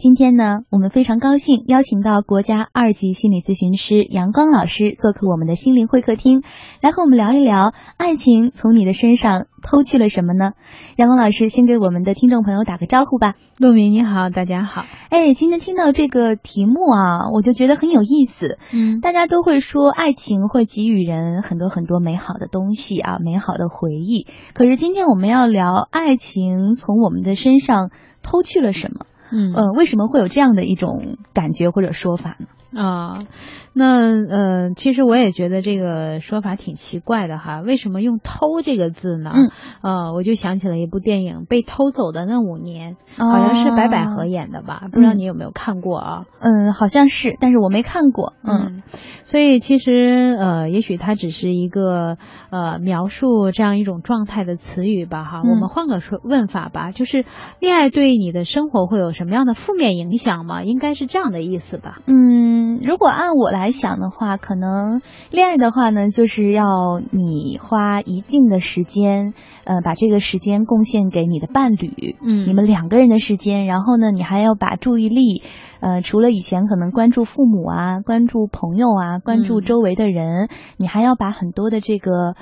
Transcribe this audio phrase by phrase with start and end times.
[0.00, 6.42] 今天呢，我们非常高兴邀请到国家二级心理咨询师杨光老师做客我们的心灵会客厅，
[6.80, 10.52] 来和我们聊一聊爱情从你的身上偷去了什么呢？
[10.96, 13.34] 杨光老师先给我们的听众朋友打个招呼吧。
[13.58, 14.86] 陆明你好，大家好。
[15.10, 18.58] 哎，今天听到这个题目啊，我就觉得很有意思。
[18.72, 24.26] 嗯，大家都会说爱情会给予人很多很多美好的东西啊，美好的回忆。
[24.54, 27.90] 可是今天我们要聊爱情从我们的身上
[28.22, 29.04] 偷去了什么？
[29.32, 32.46] 嗯呃，为什么会有这样的一种感觉或者说法呢？
[32.74, 33.24] 啊，
[33.72, 37.60] 那呃，其实我也觉得这个说法挺奇怪的哈。
[37.60, 39.32] 为什么用“偷”这个字呢？
[39.34, 39.50] 嗯，
[39.82, 44.84] 呃，我就想起了一部电影《被偷走的那五年》，好像是白百合演的吧？
[44.92, 46.24] 不知道你有没有看过啊？
[46.38, 48.34] 嗯，好像是，但是我没看过。
[48.44, 48.82] 嗯，
[49.24, 52.18] 所以其实呃，也许它只是一个
[52.50, 55.42] 呃描述这样一种状态的词语吧哈。
[55.42, 57.24] 我们换个说问法吧，就是
[57.58, 60.62] 恋爱对你的生活会有什么样的负面影响吗？
[60.62, 61.98] 应该是这样的意思吧？
[62.06, 62.59] 嗯。
[62.60, 69.32] 嗯，如果按我来想的话，可能恋爱的话呢，就是要你花一定的时间，
[69.64, 75.42] 呃，把这个时间贡献给你的伴侣，嗯，你们两个人的时间，然后呢，你还要把注意力，
[75.80, 82.34] 呃，除了以前可能关注父母啊，关注朋友啊，关注周围的人，你还要把很多的这个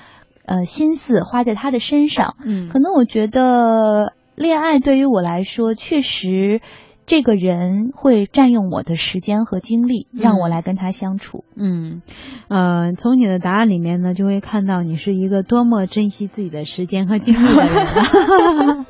[0.46, 6.60] 呃心思花在他的身上，嗯，可能我觉得恋爱对于我来说，确实。
[7.08, 11.42] 这个人会占用我的时间和精力，让我来跟他相处。
[11.56, 12.02] 嗯，
[12.48, 18.84] 呃，从你的答案里面呢，就会看到你是一个多么珍惜自己的时间和精力的人。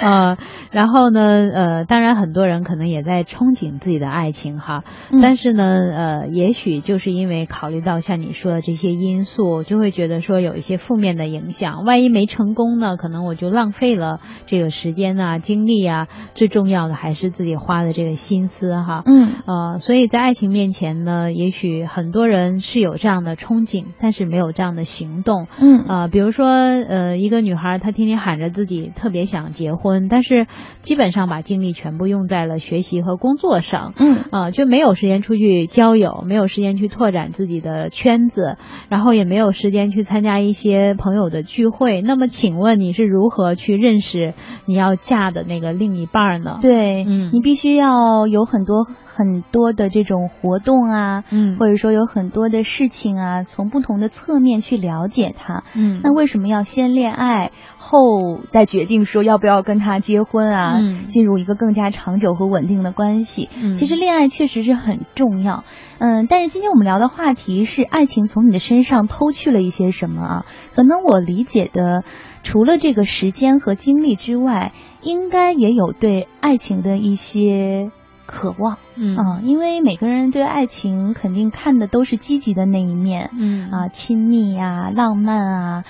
[0.00, 0.36] 呃，
[0.70, 4.84] 然后呢，呃，当然很多人可能也在憧憬自己的爱情哈，
[5.20, 11.84] 但是呢，呃，也许就是因为考虑到像你说的这些因素，就会觉得说有一些负面的影响。
[11.84, 16.06] 万一没成功呢，可能我就浪费了这个时间啊、精力啊。
[16.36, 17.55] 最重要的还是自己。
[17.56, 30.46] 花的这个心思哈，嗯呃，所以在爱情面前呢，也许很多人是有这样的憧憬，但是没有这样的行动，嗯呃，比如说呃，一个女孩她天天喊着自己特别想结婚，但是
[30.82, 38.58] 基本上把精力全部用在了学习和工作上，嗯啊，就没有时间出去交友，没有时间去拓展自己的圈子，
[38.90, 42.02] 然后也没有时间去参加一些朋友的聚会。
[42.02, 44.34] 那么，请问你是如何去认识
[44.66, 46.58] 你要嫁的那个另一半呢？
[46.60, 47.45] 对，嗯，你。
[47.46, 57.52] 必须要有很多很多的这种活动啊，嗯，或者说有很多的事情啊，从不同的侧面去了解他，嗯，那为什么要先恋爱
[57.86, 60.74] 后再决定说要不要跟他结婚啊？
[60.76, 63.48] 嗯，进入一个更加长久和稳定的关系。
[63.56, 65.64] 嗯，其实恋爱确实是很重要，
[65.98, 70.44] 嗯，但是今天我们聊的话题是爱情从你的身上偷去了一些什么啊？
[70.74, 72.02] 可能我理解的。
[72.42, 74.72] 除了这个时间和精力之外，
[75.02, 77.90] 应该也有对爱情的一些
[78.24, 85.84] 渴望，嗯啊，因为每个人对爱情肯定看的都是积极的那一面，嗯啊，亲密呀、浪漫啊、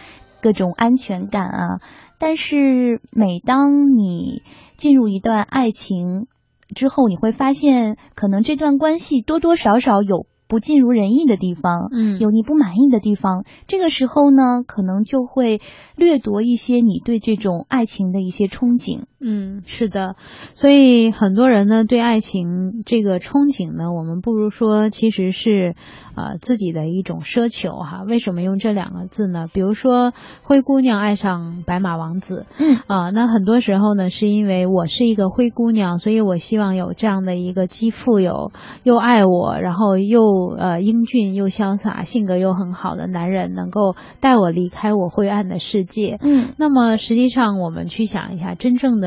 [0.47, 1.81] 各种安全感啊。
[2.21, 4.43] 但是每当你
[4.77, 6.29] 进入一段爱情
[6.73, 10.27] 之后，你会发现，可能这段关系多多少少有。
[10.49, 15.61] 不尽如人意的地方，嗯，有你不满意的地方，这个时候呢，可能就会
[15.97, 19.07] 掠夺一些你对这种爱情的一些憧憬。
[19.19, 20.15] 嗯，是的，
[20.55, 25.75] 所以很多人呢对爱情这个憧憬呢，我们不如说其实是
[26.15, 28.03] 呃自己的一种奢求哈。
[28.07, 29.47] 为什么用这两个字呢？
[29.51, 30.13] 比如说
[30.43, 38.53] 灰姑娘爱上白马王子，嗯啊，那很多时候呢是因为我是一个灰姑娘，所以我希望有这样的一个既富有
[38.83, 46.19] 又爱我，然后又呃英俊又潇洒，性格又很好的男人，能够带我离开我灰暗的世界。
[46.21, 49.06] 嗯，那么实际上我们去想一下，真正的。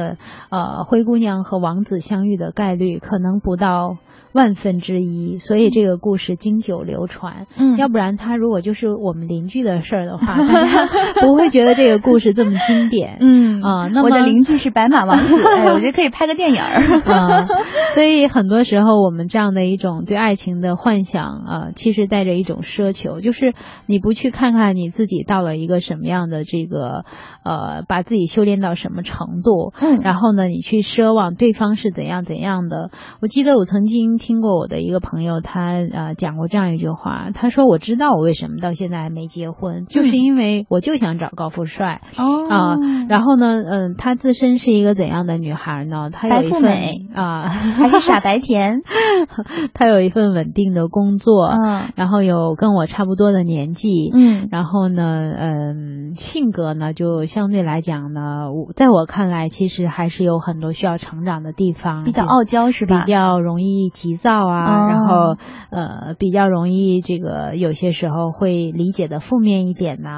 [0.49, 3.97] 呃，灰姑娘和王子相遇的概率可能不到
[4.33, 7.47] 万分之一，所以这个故事经久流传。
[7.57, 13.17] 嗯，要不然他如果就是我们邻居的事儿的话，大家不会觉得这个故事这么经典。
[13.21, 16.79] 嗯啊，那么我的邻居是白马王子，哎，我觉得可以拍个电影儿。
[17.11, 17.47] 啊，
[17.95, 23.53] 所以很多时候我们这样的一种对爱情的幻想啊，其实带着一种奢求，就是
[23.87, 27.03] 你不去看看你自己到了一个什么样的这个
[27.43, 29.73] 呃，把自己修炼到什么程度。
[29.81, 32.91] 嗯，然后呢，你去奢望对方是怎样怎样的。
[33.21, 42.75] 我记得我曾经听过我的一个朋友，他呃讲过这样一句话，他说：“我知道我为什么到现在还没结婚，就是因为我就想找高富帅。”哦啊，
[43.09, 46.09] 然后呢，嗯，她自身是一个怎样的女孩呢？
[46.11, 46.63] 她有一份
[47.15, 48.81] 啊，还是傻白甜。
[49.73, 59.78] 她有一份稳定的工作，嗯，然后有跟我差不多的年纪，嗯，然后呢，嗯，性格呢就相对来讲呢，我在我看来其实。
[59.83, 63.01] 实还是有很多需要成长的地方，比较傲娇是吧？
[63.01, 65.35] 比较容易急躁啊，然后
[65.71, 70.17] 呃比较容易这个有些时候会理解的负面一点呐。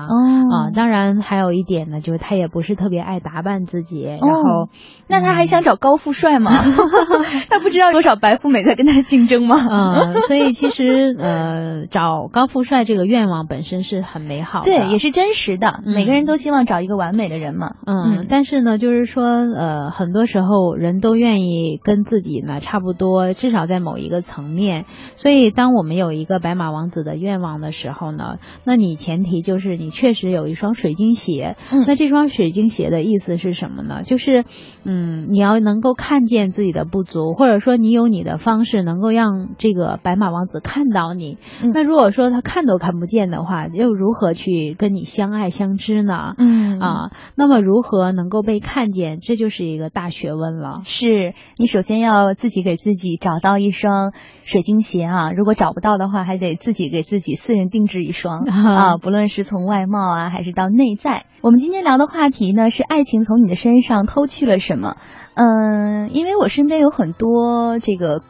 [0.52, 4.70] 啊，当然还有一点呢，就是他也不是特别爱打扮自己，然后
[5.08, 6.52] 那他还想找高富帅吗？
[7.50, 9.56] 他不知道多少白富美在跟他竞争吗？
[9.70, 15.82] 嗯， 所以其实呃找高富帅这个愿望本身是很美好的，对，也是真实的。
[15.86, 17.76] 每个人都希望找一个完美的人嘛。
[17.86, 24.86] 嗯，但是呢，就是说呃很多时候人都愿意跟自己呢差不多，至少在某一个层面。
[25.16, 31.58] 所以当我们有一个白马王子的愿望的时候呢，那你前提就是你确实有一双水晶鞋。
[31.72, 34.04] 嗯，那这双水晶鞋的意思是什么呢？
[34.04, 34.46] 就是
[34.84, 41.38] 嗯你要能够看见自己的不足，或者说你有你的方式能够让这个白马王子看到你。
[41.74, 46.34] 那如果说他看都看不见的话，又如何去跟你相爱相知呢？
[46.38, 50.84] 嗯啊，那么如何能够被看见，这就是一个大学问了。
[50.86, 54.14] 是你首先要自己给自己找到一双
[54.46, 58.98] 水晶鞋啊，如果找不到的话，还得自己给自己私人定制一双 啊。
[58.98, 64.96] 不论是从外貌啊，还是到内在，我们今天聊的话题呢是爱情从你的身上偷去了什么？
[65.34, 68.22] 嗯，因为我身边有很多这个。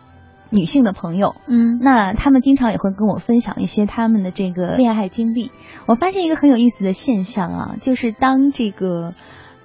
[0.54, 5.50] 女性的朋友，嗯，那他们经常也会跟我分享一些他们的这个恋爱经历。
[5.86, 9.14] 我发现一个很有意思的现象啊，就是当这个，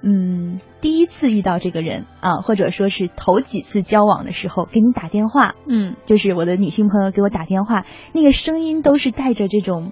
[0.01, 9.91] 嗯，第一次遇到这个人啊，或者说是头几次交往的时候，给你打电话，嗯，就是我的女性朋友给我打电话，那个声音都是带着这种。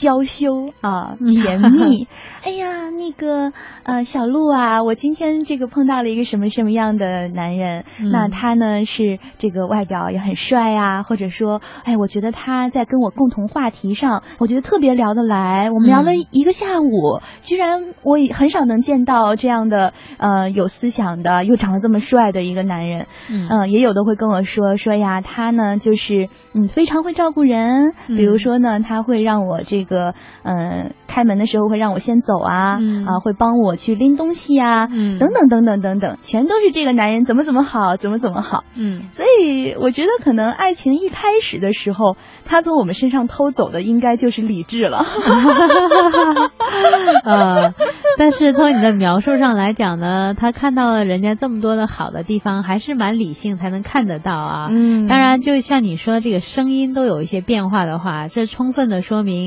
[0.00, 2.08] 娇羞啊，甜蜜。
[2.42, 3.52] 哎呀，那个
[3.82, 7.84] 呃，小鹿啊，我今天这个碰到了一个什么什么样的男人？
[8.10, 15.70] 那他呢是这个外表也很帅啊，或者说，哎，我觉得他在跟我共同话题上，我觉得特别聊得来。
[15.70, 23.06] 我们聊了一个下午，居然我也很少能见到这样的呃有思想的又长得这么帅的一个男人。
[23.28, 29.84] 嗯，也有的会跟我说说呀，他呢就是嗯非常会照顾人，比如说呢，他会让我这。
[29.84, 30.14] 个个
[30.44, 30.90] 嗯。
[31.10, 45.04] 开门的时候会让我先走啊，啊，会帮我去拎东西呀，嗯，等等等等等等，全都是这个男人怎么怎么好，怎么怎么好，嗯，所以我觉得可能爱情一开始的时候，他从我们身上偷走的应该就是理智了，
[47.24, 47.74] 呃，
[48.16, 59.40] 但是从你的描述上来讲呢，他看到了人家这么多的好的地方，还是蛮理性才能看得到啊，嗯，当然就像你说这个声音都有一些变化的话，这充分的说明。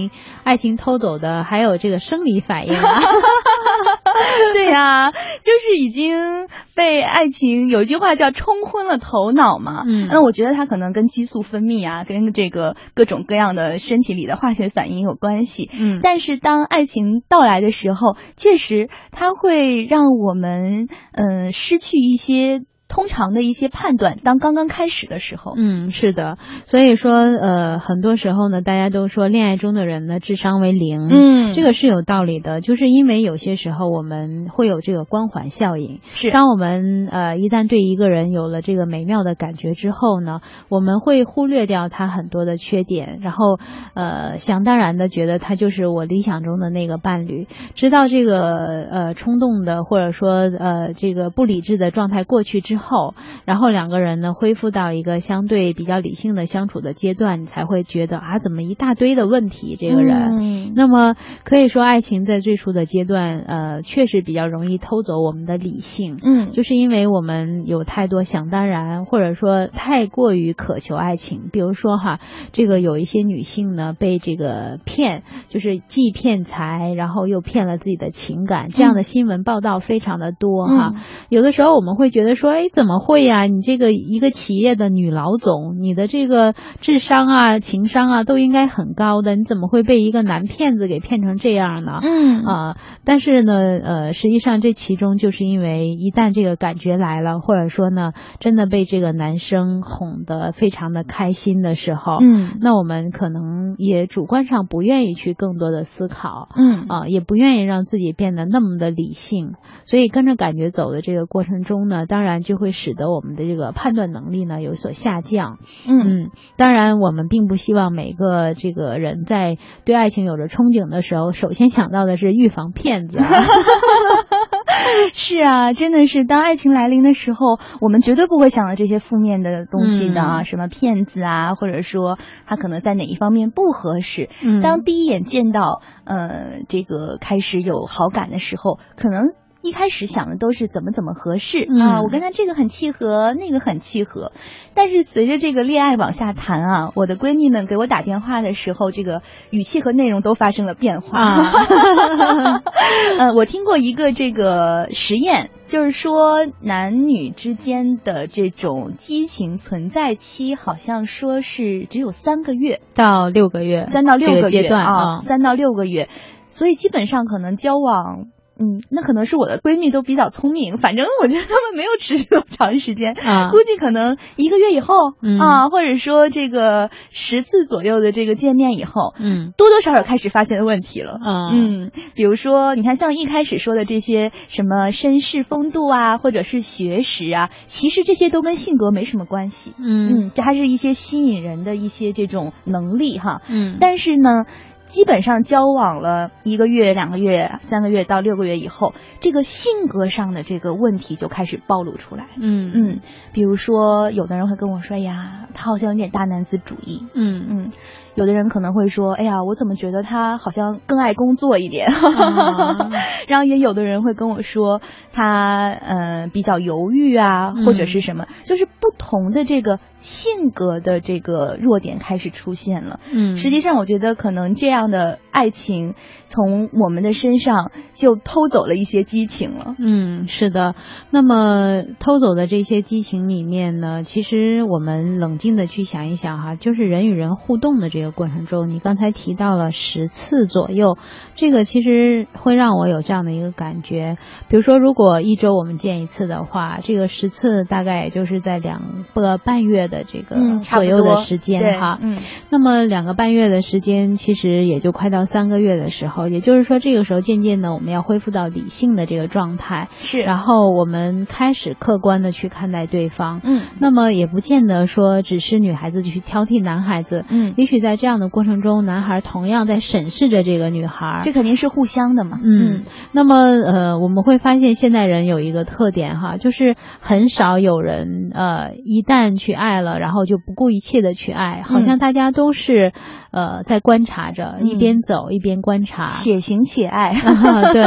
[0.43, 2.99] 爱情偷走的还有这个生理反应啊，
[4.53, 9.83] 对呀，就是已经被爱情有一句话叫冲昏了头脑嘛。
[9.85, 15.69] 嗯，那我觉得它可能跟激素分泌啊，跟这个各种各样的身体里的化学反应有关系。
[15.79, 22.61] 嗯，但是当爱情到来的时候，确实它会让我们嗯失去一些。
[22.93, 26.37] 通常的一些判断，当刚刚开始的时候，嗯，是的，
[26.67, 43.57] 所以说，呃，很多时候呢，大家都说恋爱中的人呢，智商为零，嗯，这个是有道理的，就是因为有些时候我们会有这个光环效应，是，当我们呃一旦对一个人有了这个美妙的感觉之后呢，我们会忽略掉他很多的缺点，然后
[43.95, 52.82] 呃想当然的觉得他就是我理想中的那个伴侣，直到这个呃冲动的或者说呃这个不理智的状态过去之后。
[52.83, 53.15] 后，
[53.45, 59.77] 然后两个人呢恢复到一个相对比较理性的相处的阶段，你才会觉得啊，怎么一大堆的问题？
[59.79, 66.19] 这个人，那么可以说，爱情在最初的阶段，呃，确实比较容易偷走我们的理性。
[66.21, 71.49] 嗯，就是因为我们有太多想当然，或者说太过于渴求爱情。
[71.51, 72.19] 比如说哈，
[72.51, 80.93] 这个有一些女性呢被这个骗，就是既骗财，然后又骗了自己的情感，这样的新闻报道非常的多哈。
[81.29, 82.73] 有的时候我们会觉得说，哎。
[82.73, 83.43] 怎么会呀？
[83.45, 91.99] 你这个一个企业的女老总，你的这个智商啊、情商啊都应该很高的，你怎么会被一个男骗子给骗成这样呢？
[92.01, 109.53] 嗯啊，但是呢，呃，实际上这其中就是因为一旦这个感觉来了，或者说呢，真的被这个男生哄得非常的开心的时候，嗯，那我们可能也主观上不愿意去更多的思考，嗯啊，也不愿意让自己变得那么的理性，
[109.85, 112.63] 所以跟着感觉走的这个过程中呢，当然就会。
[112.63, 115.57] 会使得我们的这个判断能力呢有所下降。
[115.85, 123.19] 嗯，当然，我们并不希望每个这个人在对爱情有着憧憬的时候，首先想到的是预防骗子。
[125.11, 132.17] 是啊，真的是，当爱情来临的时候，我们绝对不会想到这些负面的东西的啊，什么骗子啊，或者说
[132.47, 134.29] 他可能在哪一方面不合适。
[134.41, 139.33] 嗯，当第一眼见到，呃，这个开始有好感的时候，可能。
[139.63, 144.33] 一开始想的都是怎么怎么合适、嗯啊，我跟他这个很契合，那个很契合。
[144.73, 151.17] 但是随着这个恋爱往下谈啊，我的闺蜜们给我打电话的时候，这个语气和内容都发生了变化。
[151.17, 152.61] 啊，
[153.17, 166.09] 呃，我听过一个这个实验，就是说男女之间的这种激情存在期，好像说是只有三个月，到六个月，三到六这个个月阶段啊，三到六个月，
[166.47, 168.25] 所以基本上可能交往。
[168.63, 181.19] 嗯，那可能是我的闺蜜都比较聪明，反正我觉得她们没有持续多长时间，啊估计可能一个月以后、嗯啊，或者说这个十次左右的这个见面以后，嗯多多少少开始发现问题了。
[181.23, 189.73] 嗯嗯，比如说，你看，像一开始说的这些什么绅士风度啊，或者是学识啊，其实这些都跟性格没什么关系。
[189.77, 193.41] 嗯嗯，这还是一些吸引人的一些这种能力哈。
[193.49, 194.45] 嗯但是呢，
[194.93, 202.27] 基本上交往了一个月、两个月、三个月到六个月以后，这个性格上的这个问题就开始暴露出来。
[202.39, 202.99] 嗯嗯，
[203.33, 207.71] 比如说，有的人会跟我说：“哎呀，他好像有点大男子主义。”嗯嗯，
[208.13, 211.87] 有的人可能会说，哎呀，我怎么觉得他好像更爱工作一点？
[211.89, 212.91] 啊
[213.27, 214.79] 然后也有的人会跟我说，
[215.11, 222.99] 他呃比较犹豫啊，嗯或者是什么，就是不同的这个性格的这个弱点开始出现了。
[223.11, 225.95] 嗯，实际上，我觉得可能这样的爱情
[226.27, 229.75] 从我们的身上就偷走了一些激情了。
[229.79, 230.75] 嗯，是的。
[231.11, 240.97] 那么偷走的这些激情里面呢，其实我们冷静的去想一想哈，就是人与人互动的这个过程中，你刚才提到了十次左右，
[241.35, 244.17] 这个其实会让我有这样的一个感觉。
[244.49, 251.99] 比如说，如果一周我们见一次的话，这个十次大概也就是在两个半月的这个左右的多时间对哈。
[252.01, 252.17] 嗯
[252.49, 263.41] 那么两个半月的时间，其实也就快到三个月的时候，也就是说，这个时候渐渐的我们要恢复到理性的这个状态，是，然后我们开始客观的去看待对方。
[263.43, 263.61] 嗯。
[263.79, 271.21] 那么也不见得说只是女孩子去挑剔男孩子，嗯，也许在这样的过程中，男孩同样在审视着这个女孩。
[271.23, 272.39] 这肯定是互相的嘛。
[272.43, 282.93] 嗯，那么呃，我们会发现现代人有一个特点哈，就是很少有人呃，一旦去爱了，然后就不顾一切的去爱，好像大家都是
[283.31, 286.05] 呃在观察着，嗯一边走一边观察。
[286.05, 287.11] 且行且爱。
[287.73, 287.81] 对，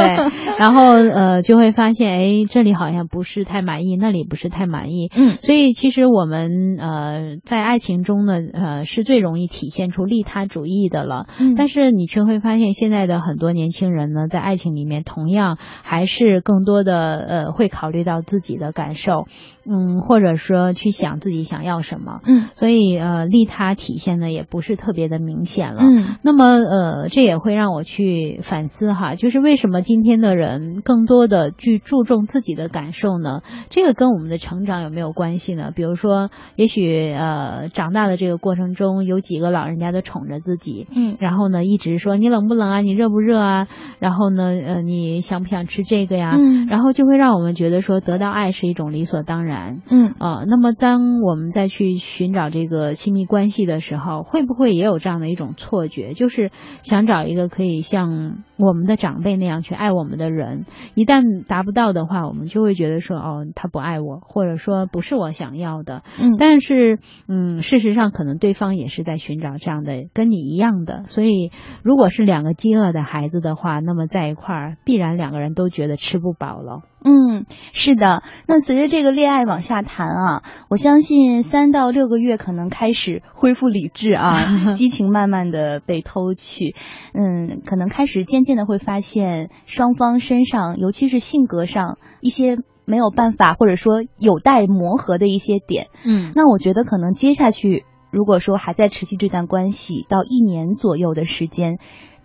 [0.59, 5.09] 然后呃就会发现，哎，这里好像不是太满意，那里不是太满意。
[5.15, 11.27] 嗯所以其实我们呃在爱情中呢，呃是最容易体现出利他主义的了。
[11.39, 19.25] 嗯但是你却会发现，现在的很多年轻人呢，在爱情里面同样还是更多的呃会考虑到自己的感受，
[19.65, 22.19] 嗯，或者说去想自己想要什么。
[22.25, 25.81] 嗯所以呃利他体现的也不是特别的明显了。
[25.83, 33.41] 嗯那么，呃，这也会让我去反思哈，就是为什么今天的人更多的去注重自己的感受呢？
[33.69, 35.71] 这个跟我们的成长有没有关系呢？
[35.75, 43.67] 比如说，也许呃，长大的这个过程中，有几个老人家都宠着自己，嗯然后呢，一直说你冷不冷啊，你热不热啊，
[43.99, 46.35] 然后呢，呃，你想不想吃这个呀？
[46.37, 49.81] 嗯然后就会让我们觉得说，得到爱是一种理所当然。
[49.89, 56.46] 嗯啊、那么当我们再去寻找这个亲密关系的时候，会不会也有这样的一种错觉，就是
[56.81, 60.65] 想找一个可以像我们的长辈那样去爱我们的人？
[60.95, 66.03] 一旦达不到的话，我们就会觉得说，哦，他不爱我，或者说不是我想要的。
[66.19, 71.03] 嗯但是，嗯，事实上可能对方也是在寻找这样的跟你一样的。
[71.05, 71.51] 所以，
[71.83, 76.81] 如果是两个饥饿的孩子的话，那么在一块儿，必然两个人都觉得吃不饱了。
[77.03, 78.23] 嗯，是的。
[78.47, 86.75] 那随着这个恋爱往下谈啊，我相信三到六个月可能开始恢复理智啊， 激情慢慢的被偷去。
[87.13, 95.87] 嗯，可能开始渐渐的会发现双方身上，尤其是性格上一些没有办法或者说有待磨合的一些点。
[96.03, 101.77] 嗯那我觉得可能接下去，如果说还在持续这段关系到一年左右的时间。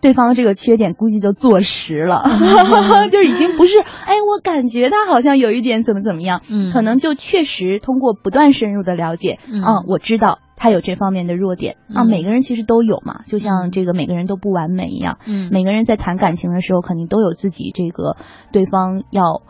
[0.02, 2.24] 对方这个缺点估计就坐实了，
[3.10, 6.72] 就已经不是哎，我感觉他好像有一点怎么怎么样，嗯。
[6.72, 9.62] 可能就确实通过不断深入的了解，嗯。
[9.62, 11.76] 啊，我知道他有这方面的弱点。
[11.94, 12.06] 啊，嗯。
[12.08, 15.48] 每个人其实都有嘛，就像这个每个人都不完美一样，嗯。
[15.52, 18.16] 每个人在谈感情的时候，肯定都有自己这个
[18.52, 19.42] 对方要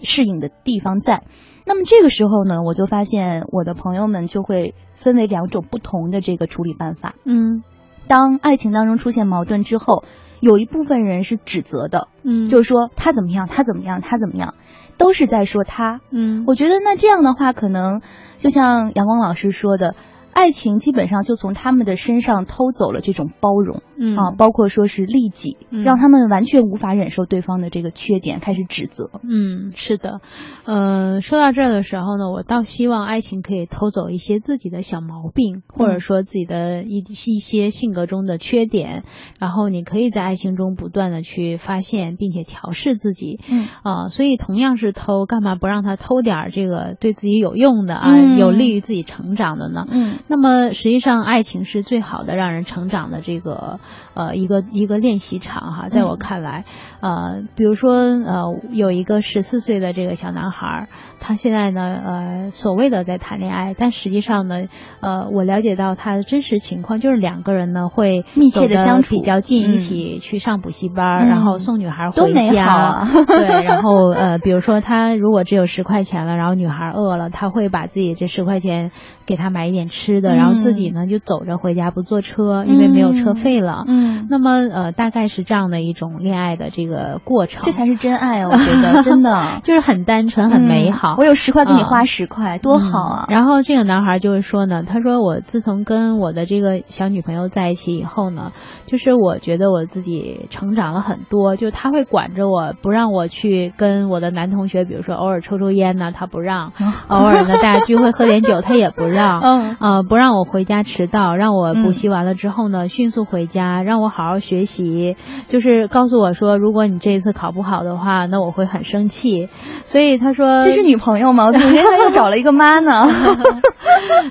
[0.00, 1.22] 适应的地方在。
[1.66, 7.14] 那么这个时候呢，我就发现我的朋友们就会分为两种不同的这个处理办法。
[7.26, 7.62] 嗯
[8.08, 10.02] 当爱情当中出现矛盾之后，
[10.40, 12.48] 有一部分人是指责的，嗯。
[12.48, 14.54] 就是说他怎么样，他怎么样，他怎么样，
[14.96, 16.00] 都是在说他。
[16.10, 16.44] 嗯。
[16.46, 18.00] 我觉得那这样的话，可能
[18.38, 19.94] 就像阳光老师说的，
[20.32, 24.16] 爱情基本上就从他们的身上偷走了这种包容，嗯。
[24.16, 25.82] 啊，包括说是利己，嗯。
[25.82, 29.10] 让他们完全无法忍受对方的这个缺点，开始指责。
[29.22, 30.20] 嗯，是的，
[30.64, 39.04] 呃，说到这儿的时候呢，我倒希望爱情可以偷走一些自己的小毛病，或者说自己的一一些性格中的缺点，
[39.40, 43.40] 然后你可以在爱情中不断的去发现，并且调试自己。
[43.50, 43.66] 嗯。
[43.82, 48.38] 啊、所以同样是偷，干嘛不让他偷点儿这个对自己有用的啊，嗯。
[48.38, 49.84] 有利于自己成长的呢？
[49.90, 53.80] 嗯那么实际上，爱情是最好的让人成长的这个
[54.14, 56.18] 呃一个一个练习场哈，在我嗯。
[56.18, 56.64] 看来，
[57.00, 60.88] 呃，比如说呃有一个十四岁的这个小男孩，
[61.20, 64.66] 他现在呢呃所谓的在谈恋爱，但实际上呢
[65.00, 69.74] 呃我了解到他的真实情况就是两个人呢会密切的相处比较近，嗯。
[69.74, 71.28] 一起去上补习班，嗯。
[71.28, 78.90] 然后送女孩回家，对，然后呃比如说他如果只有十块钱了，然后女孩饿了，他会把自己这十块钱
[79.26, 83.84] 给她买一点吃的，然后自己呢就走着回家不坐车，因为没有车费了。
[83.86, 88.48] 嗯，那么呃大概是这样的一种恋爱的这个过程，这才是真爱啊！
[88.50, 91.14] 我觉得真的 就是很单纯、很美好。
[91.14, 93.26] 嗯我有十块给你啊花十块，多好啊！
[93.28, 98.52] 嗯然后这个男孩就是说呢，他说我自从跟我的这个小女朋友在一起以后呢，
[98.86, 106.70] 就是我觉得我自己成长了很多，就他会管着我，不让我去跟我的男同学，比如说偶尔抽抽烟呢，他不让；
[107.08, 109.40] 偶尔呢大家聚会喝点酒，他也不让。
[109.40, 115.16] 嗯呃，不让我回家迟到，让我补习完了之后呢，迅速回家，让我好好学习，
[115.48, 119.48] 就是告诉我说，如果你这一次考不好的话，那我会很生气。
[119.84, 121.46] 所以他说，这是女朋友吗？
[121.46, 123.06] 我感觉他又找了一个妈呢。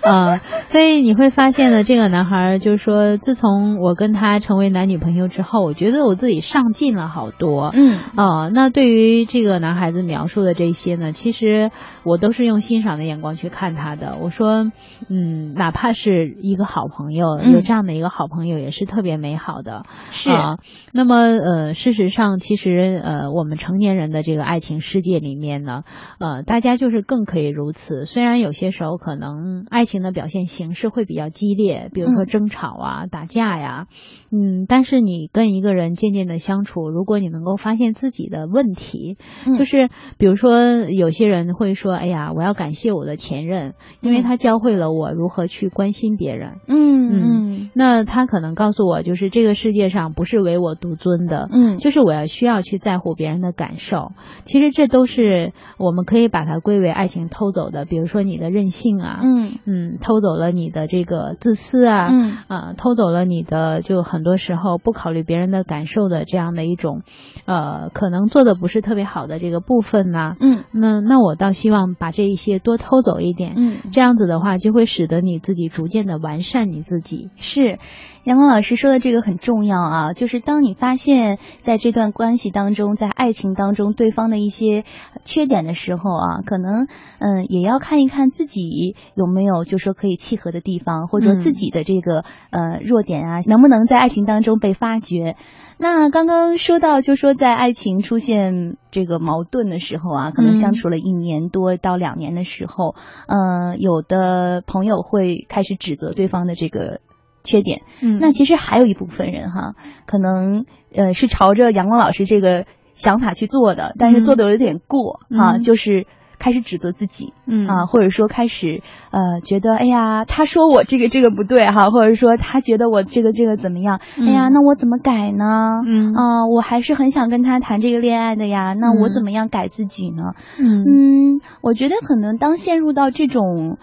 [0.03, 7.71] 啊、 所以你会发现呢，这个男孩儿就是说，自从我跟他成为男女朋友之后，我觉得我自己上进了好多。
[7.73, 11.71] 嗯啊、那对于这个男孩子描述的这些呢，其实
[12.03, 14.17] 我都是用欣赏的眼光去看他的。
[14.21, 14.71] 我说，
[15.09, 17.51] 嗯，哪怕是一个好朋友，嗯。
[17.51, 19.83] 有这样的一个好朋友，也是特别美好的。
[20.11, 20.31] 是。
[20.31, 20.57] 啊，
[20.93, 25.83] 那么呃，事实上，其实呃，我们成年人的这个爱情世界里面呢，
[26.19, 28.05] 呃，大家就是更可以如此。
[28.05, 32.27] 虽然有些时候可能爱情的表现形式会比较激烈，比如说嗯。
[32.27, 33.87] 争吵啊、打架呀，
[34.31, 39.57] 嗯，但是你跟一个人渐渐的相处，如果你能够发现自己的问题，嗯。
[39.57, 44.23] 就是比如说有些人会说，哎呀，我要感谢我的前任，因为嗯。
[44.23, 46.59] 他教会了我如何去关心别人。
[46.67, 51.77] 嗯嗯那他可能告诉我，就是这个世界上不是唯我独尊的，嗯。
[51.79, 54.11] 就是我要需要去在乎别人的感受。
[54.45, 59.51] 其实这都是我们可以把它归为爱情偷走的，比如说你的任性啊，嗯。
[59.65, 62.37] 嗯，偷走了你的这个自私啊，嗯。
[62.47, 67.01] 啊，偷走了你的就很多时候不考虑别人的感受的这样的一种，
[67.45, 70.63] 呃，可能做的不是特别好的这个部分呐、嗯。
[70.71, 77.29] 那那我倒希望把这一些多偷走一点，嗯，这样子的话就会使得你自己逐渐的完善你自己。
[77.35, 77.79] 是，
[78.23, 84.83] 阳光老师说的这个很重要啊，就是当你发现在这段关系当中，在爱情当中对方的一些
[85.25, 86.87] 缺点的时候啊，可能
[87.19, 95.35] 嗯也要看一看自己有没有就说可以契合的地方，或者自己的这个、呃弱点啊，能不能在爱情当中被发掘。
[95.79, 102.95] 那刚刚说到，就说在爱情出现这个矛盾的时候啊，可能嗯相处了一年多到两年的时候，
[103.27, 106.99] 嗯、有的朋友会开始指责对方的这个
[107.43, 107.81] 缺点。
[108.01, 109.73] 嗯那其实还有一部分人哈，
[110.05, 116.07] 可能呃是朝着阳光老师这个想法去做的，但是嗯做的有点过、啊，嗯就是
[116.39, 117.33] 开始指责自己。
[117.47, 124.01] 嗯啊，或者说开始呃觉得哎呀，他说我这个这个不对哈，或者说他觉得我这个这个怎么样？
[124.19, 125.45] 哎呀，嗯那我怎么改呢？
[125.85, 130.33] 嗯啊，我还是很想跟他谈这个恋爱的呀，那我嗯怎么样改自己呢？
[130.59, 133.77] 嗯嗯，我觉得可能当陷入到这种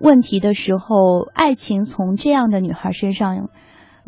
[0.00, 3.50] 问题的时候，爱情从这样的女孩身上，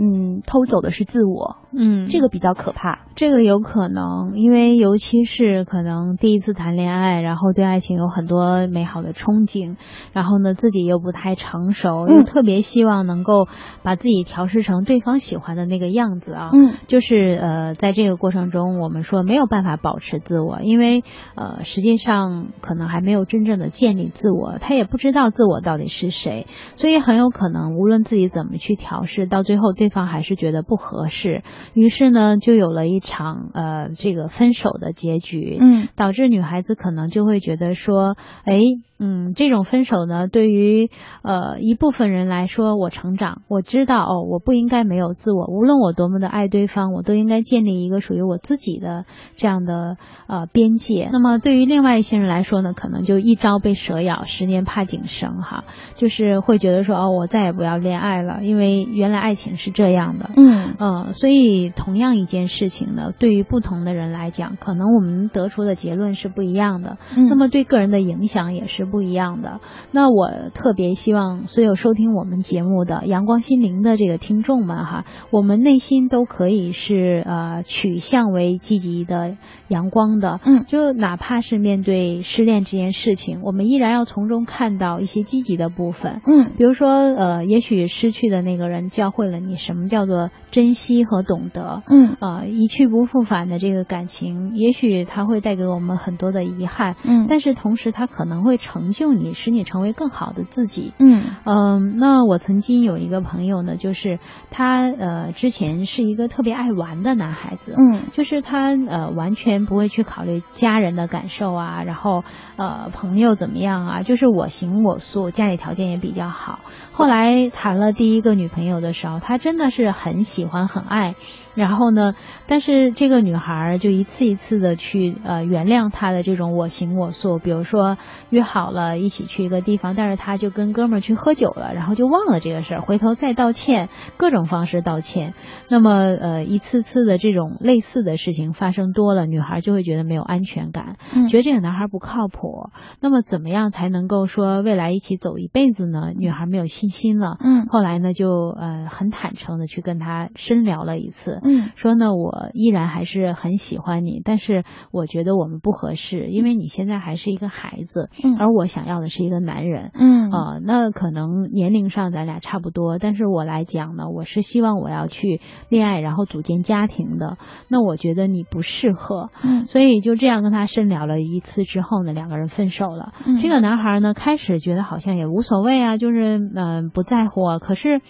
[0.04, 3.06] 嗯，偷走的是自我，嗯，这个比较可怕。
[3.14, 9.76] 这个有可能，因为尤其是可能第一次谈恋爱，然后对爱情有很多美好的憧憬，
[10.12, 13.46] 然后呢自己又不太成熟，嗯又特别希望能够
[13.84, 16.50] 把自己调试成对方喜欢的那个样子啊。
[16.52, 21.04] 嗯就是呃，在这个过程中，我们说没有办法保持自我，因为
[21.36, 38.58] 呃，实际上可能还没有真正的建立自我，他也不知道自我到底是谁，所以很有可能无论自己怎么去调试，到最后对方还是觉得不合适，于是呢，就有了一场呃这个分手的结局，嗯，导致女孩子可能就会觉得说，哎。
[39.04, 40.88] 嗯，这种分手呢，对于
[41.24, 45.46] 呃一部分人来说，我成长，我知道哦，我不应该没有自我。
[45.46, 49.96] 无论我多么的爱对方，我都应该建立一个属于我自己的这样的
[50.28, 51.08] 呃边界。
[51.10, 55.64] 那么对于另外一些人来说呢，可能就一朝被蛇咬，十年怕井绳哈，
[55.96, 60.30] 就是会觉得说哦，我再也不要恋爱了，因为原来爱情是这样的。
[60.36, 66.98] 嗯呃，所以同样一件事情呢，对于不同的人来讲，可能我们得出的结论是不一样的。
[67.16, 69.60] 嗯那么对个人的影响也是不一样的。
[69.90, 79.36] 那我特别希望所有收听我们节目的阳光心灵的这个听众们哈，我们内心都可以是呃取向为积极的、
[79.68, 80.40] 阳光的。
[80.44, 86.20] 嗯就哪怕是面对失恋这件事情，我们依然要从中看到一些积极的部分。
[86.26, 91.82] 嗯比如说，呃，也许失去的那个人教会了你什么叫做珍惜和懂得。
[91.88, 100.92] 嗯啊、一去不复返的这个感情，也许它会带给我们很多的遗憾，嗯但是同时它可能会成就你，使你成为更好的自己。
[100.98, 104.18] 嗯嗯，那我曾经有一个朋友呢，就是
[104.50, 112.24] 他呃之前是一个特别爱玩的男孩子，嗯就是他呃完全不会去考虑家人的感受啊，然后
[112.56, 116.60] 呃朋友怎么样啊，就是我行我素，家里条件也比较好。
[116.92, 121.14] 后来谈了第一个女朋友的时候，他真的是很喜欢很爱，
[121.54, 122.14] 然后呢，
[122.46, 127.96] 但是这个女孩就一次一次的去呃原谅他的这种我行我素，比如说
[128.30, 135.34] 约好了一起去一个地方，但是他就跟哥们儿去喝酒了，然后就忘了这个事儿，回头再道歉，各种方式道歉。
[135.68, 142.70] 那么呃一次次的这种类似的事情发生多了，女孩就会觉得没有安全感，嗯觉得这个男孩不靠谱。
[143.00, 146.12] 那么怎么样才能够说未来一起走一辈子呢？
[146.16, 147.36] 女孩没有信心了。
[147.40, 159.90] 嗯后来呢，就呃很坦诚的去跟他深聊了一次，嗯说呢我依然还是很喜欢你，但是我觉得我们不合适，因为你现在还是一个孩子，嗯而我想要的是一个男人。
[159.94, 167.36] 嗯啊、那可能年龄上咱俩差不多，但是我来讲呢，我是希望我要去恋爱，然后组建家庭的。
[167.68, 173.12] 那我觉得你不适合，嗯所以就这样跟他深聊了一次之后呢，两个人分手了。
[173.26, 177.58] 嗯这个男孩呢，开始觉得好像也无所谓啊，就是嗯、呃不在乎啊。
[177.58, 178.00] 可是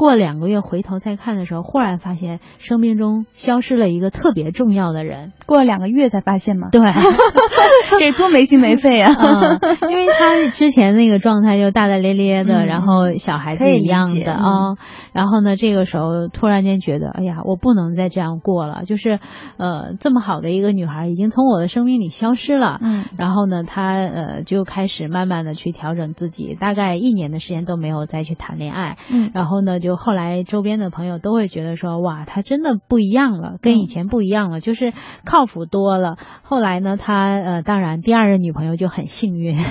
[0.00, 5.34] 过两个月回头再看的时候，忽然发现生命中消失了一个特别重要的人。
[5.44, 6.68] 过了两个月才发现吗？
[6.72, 6.80] 对，
[8.00, 9.12] 这多没心没肺啊！
[9.20, 9.60] 嗯，
[9.90, 14.76] 因为他之前那个状态就大大咧咧的，嗯然后小孩子一样的啊、
[15.12, 19.18] 然后呢，这个时候突然间觉得，哎呀，我不能再这样过了，就是
[19.56, 22.78] 呃，这么好的一个女孩已经从我的生命里消失了。
[22.80, 28.96] 嗯然后呢，他呃就开始慢慢的去调整自己，大概一年的时间都没有再去谈恋爱。
[29.10, 34.92] 嗯然后呢，就后来周边的朋友都会觉得说，哇，他真的不一样了，跟以前不一样了，就是
[35.24, 36.16] 靠谱多了。
[36.42, 39.68] 后来呢，他呃，当然第二任女朋友就很幸运，就 是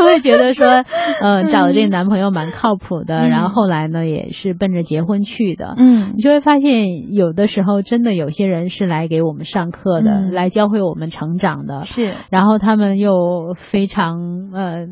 [0.00, 0.66] 就会觉得说，
[1.20, 3.18] 呃，找的这个男朋友蛮靠谱的。
[3.18, 5.74] 嗯然后后来呢，也是奔着结婚去的。
[5.76, 11.84] 嗯你就会发现，有的时候真的有些人是来给我们上课的，嗯来教会我们成长的。
[11.84, 14.86] 是然后他们又非常呃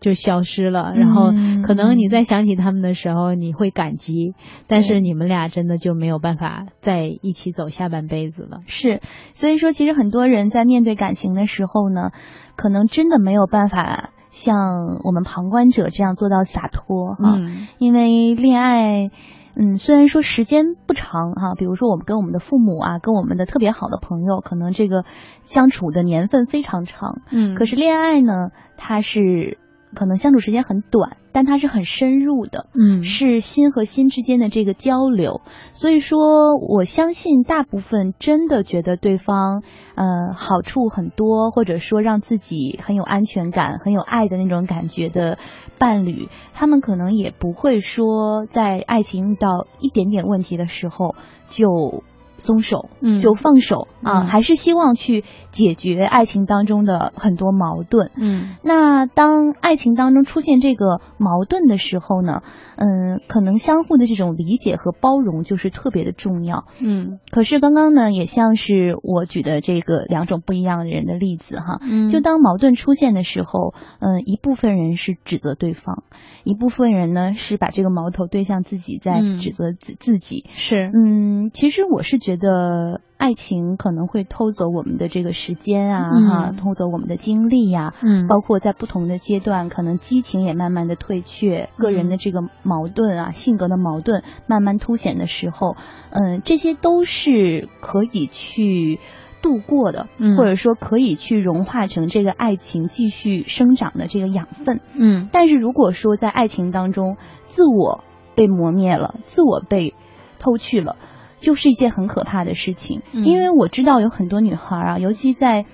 [0.00, 4.34] 就消失了，然后嗯可能你在想起他们的时候，你会感激，
[4.66, 8.58] 但是你们俩真的就没有办法在一起走下半辈子了。
[8.66, 9.00] 是，
[9.34, 12.10] 所以说其实很多人在面对感情的时候呢，
[12.56, 17.34] 可能真的没有办法像我们旁观者这样做到洒脱哈。
[17.36, 19.10] 嗯因为恋爱，
[19.56, 25.04] 嗯，虽然说时间不长哈，比如说我们跟我们的父母啊，跟我们的特别好的朋友，可能这个
[25.42, 29.58] 相处的年份非常长，嗯可是恋爱呢，它是
[29.94, 32.66] 可能相处时间很短，但它是很深入的。
[32.74, 35.40] 嗯是心和心之间的这个交流，
[35.72, 39.62] 所以说我相信大部分真的觉得对方
[39.94, 45.38] 呃好处很多，或者说让自己很有安全感、很有爱的那种感觉的
[45.78, 51.14] 伴侣，他们可能也不会说在爱情遇到一点点问题的时候
[51.48, 52.02] 就
[52.38, 58.10] 松手，嗯就放手啊，嗯还是希望去解决爱情当中的很多矛盾。
[58.16, 62.42] 嗯那当爱情当中出现这个矛盾的时候呢，
[62.76, 66.64] 嗯，可能相互的这种理解和包容就是特别的重要。
[66.80, 71.78] 嗯可是刚刚呢，也像是我举的这个两种不一样的人的例子哈。
[71.82, 76.04] 嗯就当矛盾出现的时候，嗯，一部分人是指责对方，
[76.44, 80.44] 一部分人呢是把这个矛头对向自己，在嗯指责自自己。
[80.54, 95.76] 是嗯，其实我是觉得爱情可能会偷走我们的这个时间啊，哈，偷走我们的精力呀，嗯，包括在不同的阶段，可能激情也慢慢的退却，个人的这个矛盾啊，性格的矛盾慢慢凸显的时候，
[96.10, 99.00] 嗯，这些都是可以去
[99.42, 109.94] 度过的，或者说可以去融化成这个爱情继续生长的这个养分，嗯，但是如果说在爱情当中，自我被磨灭了，自我被
[110.38, 110.96] 偷去了。
[111.40, 115.64] 就是一件很可怕的事情，因为我知道有很多女孩啊，尤其在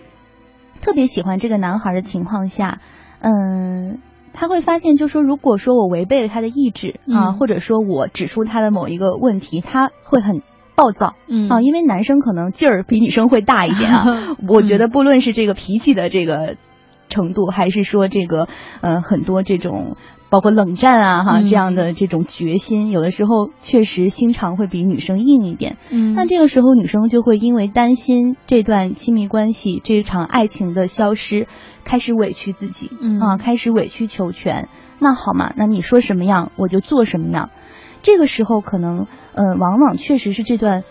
[0.81, 2.81] 特别喜欢这个男孩的情况下，
[3.21, 4.01] 嗯，
[4.33, 10.41] 他会发现，就说如果说我违背了他的意志啊，或者说我指出他的某一个问题，他会很
[10.77, 11.49] 暴躁，嗯。
[11.49, 16.57] 啊，因为男生可能劲儿比女生会大一点啊， 我觉得不论是这个脾气的这个
[17.09, 18.49] 程度，还是说这个
[18.81, 19.97] 呃很多这种。
[20.35, 25.77] 包括冷战啊，哈，这样的这种决心，有的时候确实心肠会比女生硬一点。
[25.93, 31.47] 嗯，那这个时候女生就会因为担心这段亲密关系、这场爱情的消失，
[31.85, 34.69] 开始委屈自己，嗯啊，开始委曲求全。
[34.99, 37.51] 那好嘛，那你说什么样我就做什么样。
[38.03, 40.83] 这个时候可能，呃，往往确实是这段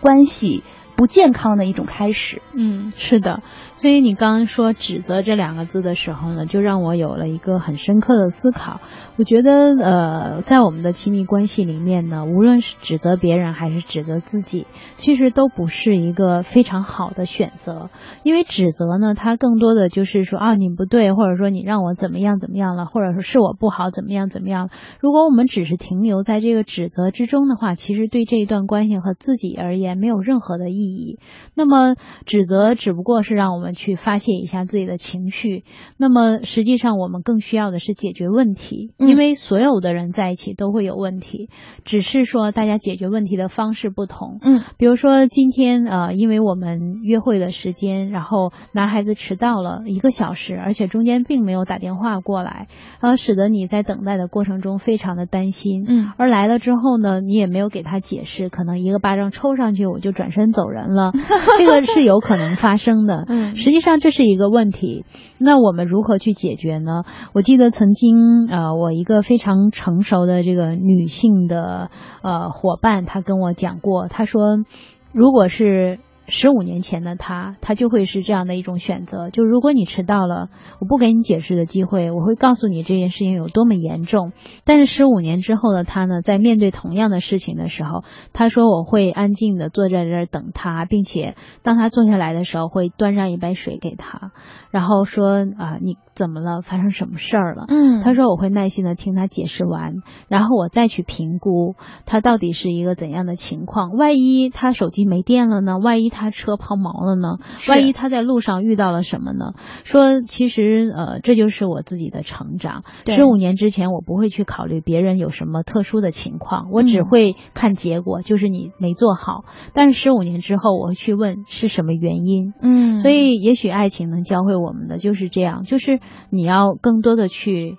[0.00, 0.64] 关系
[0.96, 2.40] 不健康的一种开始。
[2.54, 3.42] 嗯，是的。
[3.80, 8.78] 所以你刚刚说指责这两个字的时候呢，就让我有了一个很深刻的思考。
[9.16, 14.66] 我觉得，呃，在我们的亲密关系里面呢，无论是指责别人还是指责自己，
[14.96, 17.88] 其实都不是一个非常好的选择。
[18.22, 24.68] 因为指责呢，它更多的就是说啊，你不对，或者说你让我怎么样怎么样了，或者说是我不好怎么样怎么样。
[25.00, 31.18] 如果我们只是停留在这个指责之中的话，其实对这一段关系和自己而言没有任何的意义。
[31.54, 31.94] 那么
[32.26, 33.69] 指责只不过是让我们。
[33.72, 35.64] 去发泄一下自己的情绪，
[35.96, 41.48] 那么实际上我们更需要的是解决问题，因为所有的人在一起都会有问题，
[41.84, 44.38] 只是说大家解决问题的方式不同。
[44.42, 52.68] 嗯，比如说今天呃，因为我们约会的时间，然后男孩子迟到了一个小时，而且中间并没有打电话过来，
[53.00, 55.84] 呃，使得你在等待的过程中非常的担心。
[55.86, 61.12] 嗯，而来了之后呢，你也没有给他解释，可能一个巴掌抽上去，我就转身走人了，
[61.58, 63.24] 这个是有可能发生的。
[63.28, 63.54] 嗯。
[63.60, 65.04] 实际上这是一个问题，
[65.38, 67.04] 那我们如何去解决呢？
[67.32, 71.90] 我记得曾经呃，我一个非常成熟的这个女性的
[72.22, 74.64] 呃伙伴，她跟我讲过，她说，
[75.12, 76.00] 如果是。
[76.30, 79.28] 十五年前的他，他就会是这样的一种选择。
[79.30, 80.48] 就如果你迟到了，
[80.80, 84.32] 我不给你解释的机会，我会告诉你这件事情有多么严重。
[84.64, 94.30] 但是十五年之后的他呢，在面对同样的事情的时候，他说我会安静的坐在这儿等他，并且当他坐下来的时候，会端上一杯水给他，
[94.70, 96.62] 然后说啊，你怎么了？
[96.62, 97.64] 发生什么事儿了？
[97.68, 99.94] 嗯，他说我会耐心的听他解释完，
[100.28, 101.74] 然后我再去评估
[102.06, 103.96] 他到底是一个怎样的情况。
[103.96, 105.78] 万一他手机没电了呢？
[105.78, 107.38] 万一他他车抛锚了呢？
[107.66, 109.54] 万一他在路上遇到了什么呢？
[109.84, 112.84] 说其实呃，这就是我自己的成长。
[113.06, 119.44] 十五年之前，我不会去考虑别人有什么特殊的情况，我只会看结果，就是你没做好。
[119.72, 122.52] 但是十五年之后，我会去问是什么原因。
[122.60, 125.99] 嗯，所以也许爱情能教会我们的就是这样，就是
[126.30, 127.76] 你要更多的去。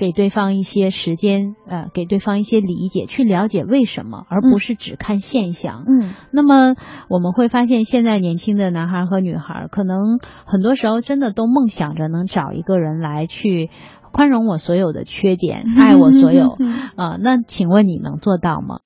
[0.00, 5.82] 给对方一些时间，呃，给对方一些理解，去了解为什么，而不是只看现象。
[5.88, 6.76] 嗯，那么
[7.08, 13.70] 我们会发现，现在年轻的男孩和女孩，可能很多时候真的都梦想着能找一个人来去
[14.12, 16.56] 宽容我所有的缺点， 爱我所有。
[16.94, 18.78] 啊，那请问你能做到吗？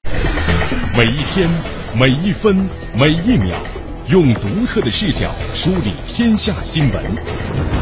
[0.97, 1.47] 每一天，
[2.01, 2.57] 每一分，
[2.99, 3.55] 每一秒，
[4.09, 7.82] 用独特的视角梳理天下新闻。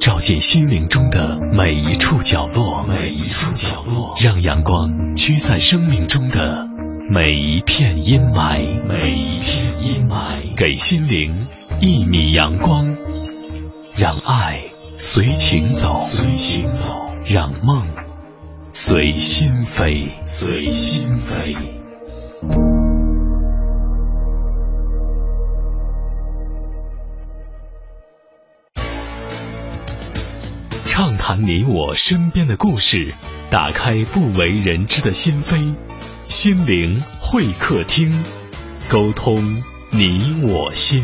[0.00, 6.66] 照进心灵中的每一处角落，每一处角落，让阳光驱散生命中的
[7.10, 11.46] 每一片阴霾，每一片阴霾，给心灵
[11.82, 12.96] 一米阳光，
[13.94, 14.62] 让爱
[14.96, 16.94] 随情走，随情走，
[17.26, 17.86] 让梦
[18.72, 21.54] 随心飞，随心飞。
[31.00, 33.14] 畅谈你我身边的故事，
[33.48, 35.74] 打开不为人知的心扉，
[36.26, 38.22] 心灵会客厅，
[38.90, 41.02] 沟通你我心。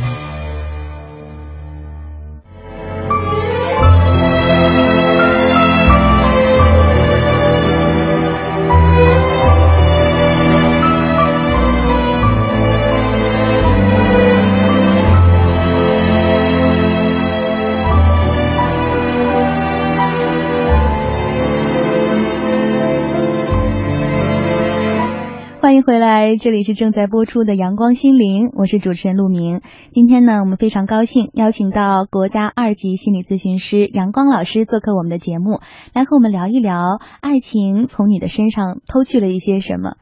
[26.34, 29.60] 这里是正在播出的《阳光心灵》，我是主持人陆明。
[29.90, 35.60] 今天呢，我们非常高兴邀请到国家二级心理咨询师杨光老师做客我们的节目，
[35.94, 39.96] 来和我们聊一聊爱情从你的身上偷去了一些什么。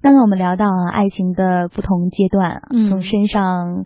[0.00, 3.84] 刚刚我们聊到啊，爱情的不同阶段，从身上。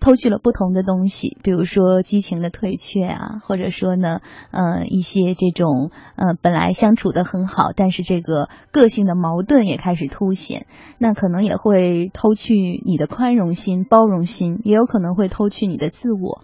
[0.00, 10.66] 偷去了不同的东西，比如说激情的退却啊，或者说呢，呃，一些这种呃本来相处的很好，但是这个个性的矛盾也开始凸显，
[10.98, 12.54] 那可能也会偷去
[12.84, 16.42] 你的宽容心、包容心，也有可能会偷去你的自我。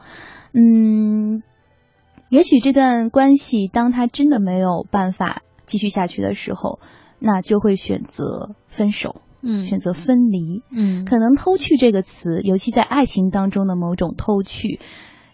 [0.54, 1.42] 嗯，
[2.28, 6.80] 也许这段关系当他真的没有办法继续下去的时候，
[7.18, 9.16] 那就会选择分手。
[9.42, 14.78] 嗯，选择分离，嗯，可能偷去这个词，尤其在爱情当中的某种偷去，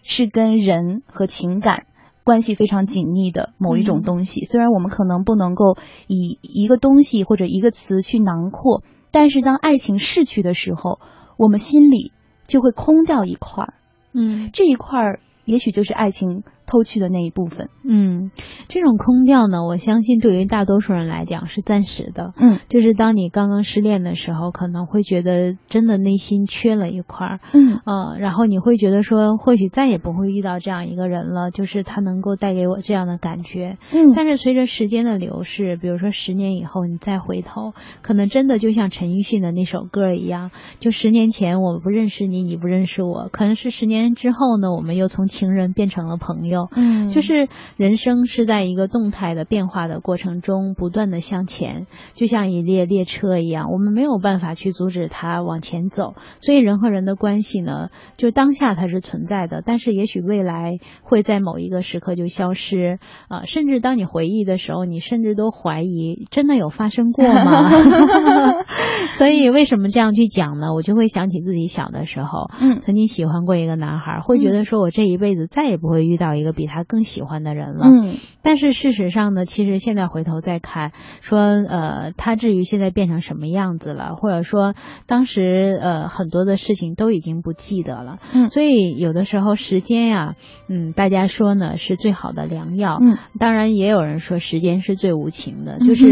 [0.01, 1.85] 是跟人和情感
[2.23, 4.45] 关系非常紧密的某一种东西。
[4.45, 10.99] 虽然我们可能不能够以一个东西或者一个词去囊括，但是当爱情逝去的时候，
[11.37, 12.11] 我们心里
[12.47, 13.73] 就会空掉一块儿，
[14.13, 16.43] 嗯，这一块儿也许就是爱情。
[16.69, 18.29] 偷去的那一部分，嗯，
[18.67, 46.58] 这种空调呢，我相信对于大多数人来讲是暂时的，嗯，就是当你刚刚失恋的时候，可能会觉得真的内心缺了一块儿，嗯，呃，然后你会觉得说，或许再也不会遇到这样一个人了，就是他能够带给我这样的感觉，嗯，但是随着时间的流逝，比如说十年以后你再回头，可能真的就像陈奕迅的那首歌一样，就十年前我不认识你，你不认识我，可能是十年之后呢，我们又从情人变成了朋友。
[46.75, 56.15] 嗯，就是人生是在一个动态的变化的过程中不断的向前，就像一列列车一样，我们没有办法去阻止它往前走。
[56.41, 67.69] 所以人和人的关系呢，就当下它是存在的，但是也许未来会在某一个时刻就消失啊，甚至当你回忆的时候，你甚至都怀疑真的有发生过吗？
[69.15, 70.73] 所以为什么这样去讲呢？
[70.73, 76.48] 我就会想起自己小的时候，嗯，曾经喜欢过一个男孩，会觉得说我这一辈子再也不会遇到一个。
[76.51, 84.73] 比他更喜欢的人了，嗯，但是事实上呢，其实现在回头再看，说呃，他至于现在变成什么样子了，或者说
[85.05, 90.35] 当时呃很多的事情都已经不记得了，嗯，所以有的时候时间呀，
[90.67, 96.07] 嗯，大家说呢是最好的良药，嗯，当然也有人说时间是最无情的， 就是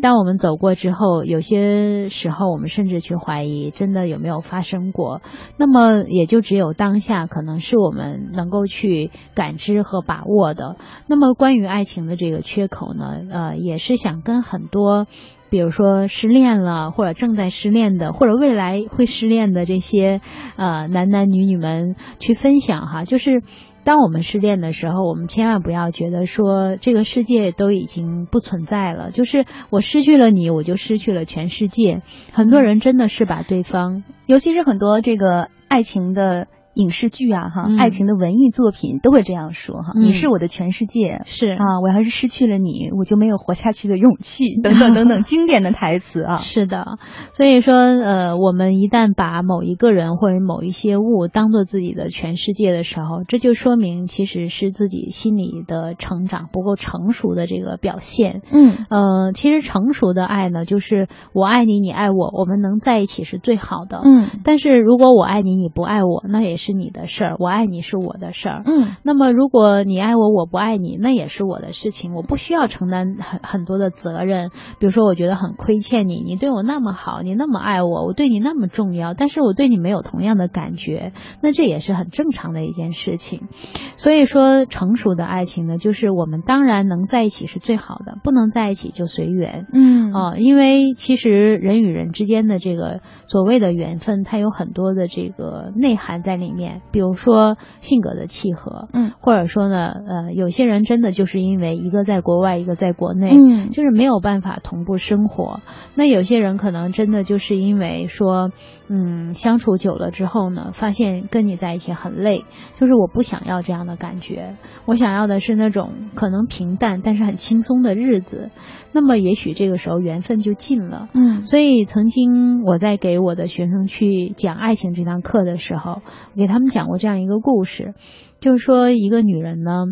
[0.00, 5.20] 当我们走过之后，有些时候我们甚至去怀疑真的有没有发生过，
[5.56, 9.81] 那么也就只有当下可能是我们能够去感知。
[9.82, 10.76] 和把握的。
[11.06, 15.06] 那么关于爱情的这个缺口呢，呃，也是想跟很多，
[15.50, 20.20] 比如说失恋了或者正在失恋的，或者未来会失恋的这些
[20.56, 23.04] 呃男男女女们去分享哈。
[23.04, 23.42] 就是
[23.84, 32.02] 当我们失恋的时候，我们千万不要觉得说这个世界都已经不存在了，就是我失去了你，我就失去了全世界。
[32.32, 36.46] 很多人真的是把对方，尤其是很多这个爱情的。
[36.74, 46.98] 影视剧啊，哈，爱情的文艺作品都会这样说哈，你是我的全世界，是啊，我要是失去了你，我就没有活下去的勇气， 等等等等，经典的台词啊， 是的，
[47.34, 58.40] 所以说呃，我们一旦把某一个人或者某一些物当做自己的全世界的时候，这就说明其实是自己心理的成长不够成熟的这个表现。
[58.50, 64.00] 嗯，呃，其实成熟的爱呢，就是我爱你，你爱我，我们能在一起是最好的。
[64.02, 66.61] 嗯，但是如果我爱你，你不爱我，那也是。
[66.62, 68.62] 是你的事儿，我爱你是我的事儿。
[68.64, 74.50] 嗯，那么如果你爱我，我不爱你，那也是我的事情，我不需要承担很很多的责任。
[74.78, 83.48] 比如说，我觉得很亏欠你，你对我那么好，你那么爱我，我对你那么重要，但是我对你没有同样的感觉，那这也是很正常的一件事情。
[83.96, 89.66] 所以说，成熟的爱情呢，就是我们当然能在一起是最好的，不能在一起就随缘。
[89.72, 96.51] 嗯啊，因为其实人与人之间的这个所谓的缘分，它有很多的这个内涵在里。
[96.52, 105.60] 面，比如说性格的契合，嗯，或者说呢，呃，有些人真的就是因为一个在国外，一个在国内，嗯，就是没有办法同步生活。
[105.94, 108.50] 那有些人可能真的就是因为说，
[108.88, 112.44] 嗯，相处久了之后呢，发现跟你在一起很累，
[112.78, 118.50] 就是我不想要这样的感觉，我想要的是那种可能平淡但是很轻松的日子。
[118.92, 126.02] 那么也许这个时候缘分就尽了，嗯，所以曾经我在给我的学生去讲爱情这堂课的时候。
[126.42, 127.94] 给他们讲过这样一个故事，
[128.40, 129.84] 就是说一个女人呢，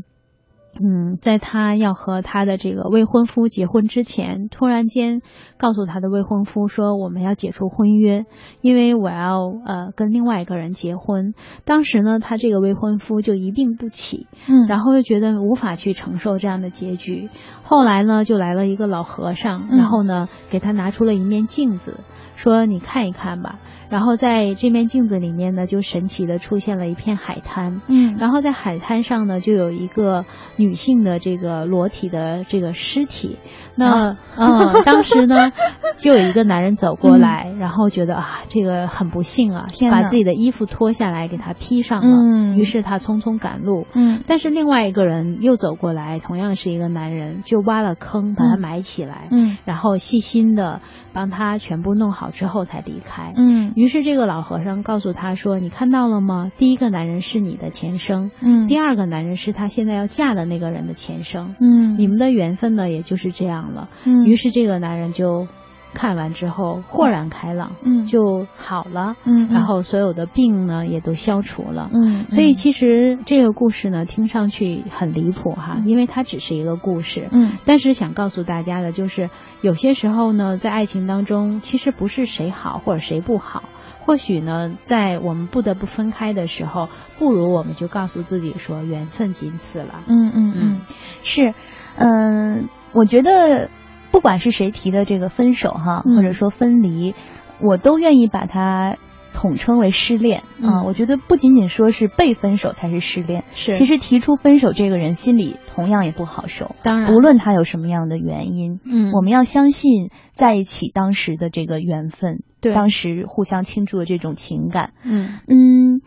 [0.81, 5.21] 嗯，在她要和她的这个未婚夫结婚之前，突然间
[5.59, 8.27] 告诉她的未婚夫说我们要解除婚约，
[8.63, 11.35] 因为我要呃跟另外一个人结婚。
[11.65, 17.31] 当时呢，她这个未婚夫就一病不起，嗯然后又觉得无法去承受这样的结局。
[17.63, 22.01] 后来呢，就来了一个老和尚，嗯然后呢，给他拿出了一面镜子，
[22.41, 23.59] 说你看一看吧。
[23.91, 27.83] 然后在这面镜子里面呢，就神奇的出现了一片海滩。
[27.89, 30.25] 嗯然后在海滩上呢，就有一个
[30.57, 33.39] 女性的这个裸体的这个尸体。
[33.75, 35.51] 那嗯， 当时呢，
[35.99, 42.07] 就有一个男人走过来，然后觉得啊，这个很不幸啊，把自己的衣服脱下来给他披上了。
[42.07, 43.87] 嗯于是他匆匆赶路。
[43.93, 50.81] 嗯但是另外一个人又走过来，同样是一个男人，就挖了坑把他嗯埋起来，嗯然后细心的
[51.13, 53.33] 帮他全部弄好之后才离开。
[53.37, 56.51] 嗯于是这个老和尚告诉他说：“你看到了吗？
[56.57, 61.55] 第一个男人是你的前生，嗯第二个男人是他现在要嫁的那个人的前生。
[61.61, 65.47] 嗯你们的缘分呢，也就是这样了。”嗯于是这个男人就
[65.95, 71.91] 看完之后豁然开朗，嗯就好了，嗯然后所有的病呢也都消除了。
[71.93, 77.29] 嗯所以其实这个故事呢，听上去很离谱哈，因为它只是一个故事。
[77.31, 79.31] 嗯但是想告诉大家的就是，
[79.61, 83.63] 有些时候呢，在爱情当中，其实不是谁好或者谁不好。
[84.03, 86.89] 或许呢，在我们不得不分开的时候，
[87.19, 90.03] 不如我们就告诉自己说，缘分仅此了。
[90.09, 90.81] 嗯嗯嗯，
[91.23, 91.55] 是，
[91.97, 93.69] 嗯、我觉得
[94.11, 96.17] 不管是谁提的这个分手哈，嗯。
[96.17, 97.15] 或者说分离，
[97.61, 98.97] 我都愿意把它
[99.33, 100.41] 统称为失恋。
[100.61, 103.75] 啊、嗯我觉得不仅仅说是被分手才是失恋，是。
[103.75, 106.75] 其实提出分手这个人心里同样也不好受。
[106.83, 112.75] 当然，无论他有什么样的原因，嗯，我们要相信在一起当时的这个缘分，对。
[112.75, 114.93] 当时互相倾注的这种情感。
[115.05, 115.39] 嗯。
[115.47, 116.01] 嗯，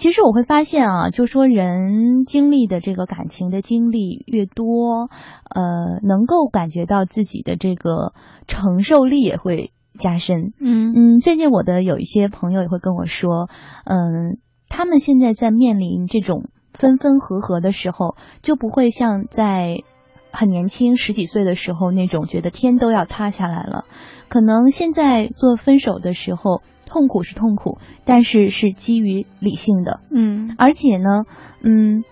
[0.00, 5.10] 其实我会发现啊，就说人经历的这个感情的经历越多，
[5.54, 8.14] 呃，能够感觉到自己的这个
[8.46, 10.54] 承受力也会加深。
[10.58, 13.50] 嗯嗯，最近我的有一些朋友也会跟我说，
[13.84, 14.38] 嗯，
[14.70, 19.82] 他们现在在面临这种分分合合的时候，就不会像在
[20.32, 23.84] 很年轻十几岁的时候那种觉得天都要塌下来了。
[24.30, 31.24] 可能现在做分手的时候，痛苦是痛苦，但是是基于理性的，嗯而且呢，
[31.62, 32.04] 嗯。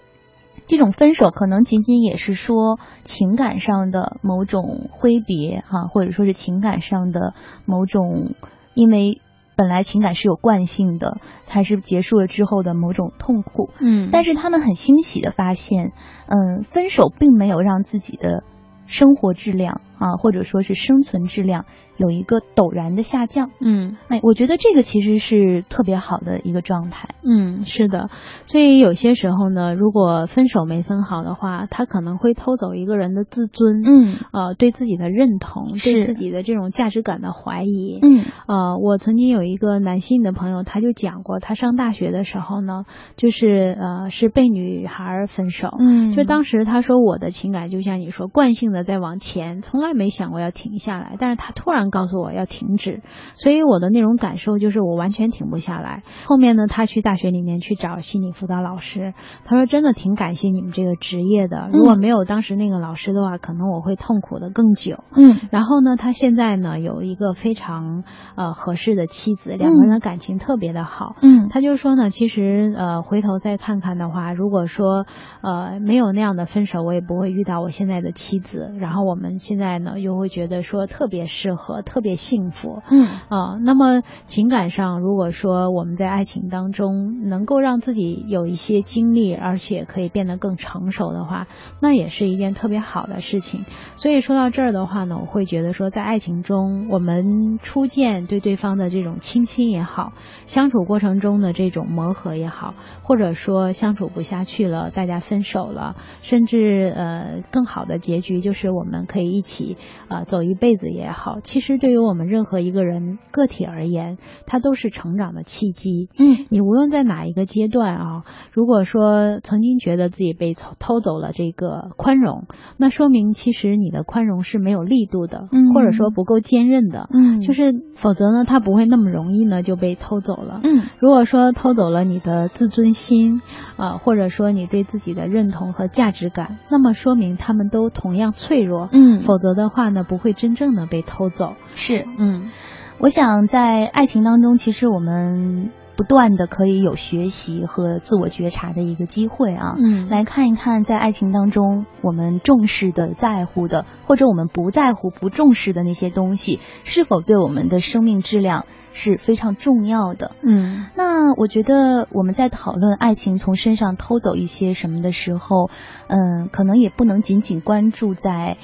[0.70, 7.32] 这种分手可能仅仅也是说情感上的某种挥别哈、或者说是情感上的
[7.64, 8.34] 某种，
[8.74, 9.22] 因为
[9.56, 13.70] 本来情感是有惯性的，它是结束了之后的某种痛苦。
[13.80, 15.92] 嗯，但是他们很欣喜的发现，
[16.26, 18.44] 嗯，分手并没有让自己的
[18.84, 21.64] 生活质量啊，或者说是生存质量
[21.96, 23.50] 有一个陡然的下降。
[23.60, 27.08] 嗯哎，我觉得这个其实是特别好的一个状态。
[27.22, 28.08] 嗯，是的，
[28.46, 37.98] 所以有些时候呢，如果分手没分好的话，他可能会偷走一个人的自尊，嗯呃，对自己的认同，对自己的这种价值感的怀疑。
[38.02, 42.84] 嗯呃，我曾经有一个男性的朋友，他就讲过，他上大学的时候呢，
[43.16, 45.68] 就是呃是被女孩分手。
[45.78, 53.02] 嗯，就当时他说我的情感就像你说惯性的在往前，从来没想过要停下来，但是他突然告诉我要停止，
[53.34, 56.02] 所以我的那种感受就是我完全停不下来。
[56.26, 59.14] 后面呢，他去大学里面去找心理辅导老师，
[59.44, 65.04] 他说真的挺感谢你们这个职业的，如果没有当时那个老师的话，可能我会痛苦的更久。
[65.14, 68.04] 嗯然后呢，他现在呢有一个非常
[68.36, 71.16] 呃合适的妻子，两个人的感情特别的好。
[71.22, 75.06] 嗯他就说呢，其实呃回头再看看的话，如果说
[75.42, 78.74] 呃没有那样的分手，我也不会遇到我现在的妻子。
[78.78, 82.82] 然后我们现在呢又会觉得说特别适合，特别幸福。
[82.90, 91.46] 嗯啊、那么情感上，如果说我们在爱情当中能够让自己有一些经历，而且可以变得更成熟的话，
[91.80, 93.64] 那也是一件特别好的事情。
[93.96, 100.12] 所以说到这儿的话呢，我会觉得说，在爱情中，我们初见对对方的这种倾心也好，
[100.46, 109.67] 相处过程中的这种磨合也好，或者说相处不下去了，大家分手了，甚至呃更好的结局就是我们可以一起
[110.08, 111.40] 呃走一辈子也好。
[111.42, 116.08] 其实对于我们任何一个人个体而言，它都是成长的契机。
[116.18, 122.44] 嗯你无论在哪一个阶段啊，如果说曾经觉得自己被偷偷走了这个宽容，
[122.76, 127.08] 那说明其实你的宽容是没有力度的，嗯或者说不够坚韧的。
[127.12, 130.60] 嗯，就是否则呢，它不会那么容易呢就被偷走了。
[130.64, 133.40] 嗯如果说偷走了你的自尊心，
[133.76, 138.88] 啊、或者说你对自己的认同和价值感，那么说明他们都同样脆弱。
[138.92, 141.54] 嗯，否则的话呢，不会真正的被偷走。
[141.74, 142.50] 是嗯
[142.98, 149.74] 我想在爱情当中，其实我们不断的可以有学习和自我觉察的一个机会啊。
[149.78, 160.32] 嗯来看一看在爱情当中我们重视的、在乎的，或者我们不在乎、不重视的那些东西，是否对我们的生命质量是非常重要的。
[160.42, 165.70] 嗯那我觉得我们在讨论爱情从身上偷走一些什么的时候，
[166.08, 168.56] 嗯，可能也不能仅仅关注在